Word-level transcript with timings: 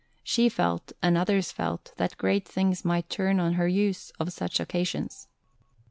She 0.23 0.49
felt, 0.49 0.93
and 1.03 1.15
others 1.15 1.51
felt, 1.51 1.93
that 1.97 2.17
great 2.17 2.47
things 2.47 2.83
might 2.83 3.07
turn 3.07 3.39
on 3.39 3.53
her 3.53 3.67
use 3.67 4.09
of 4.19 4.33
such 4.33 4.59
occasions. 4.59 5.27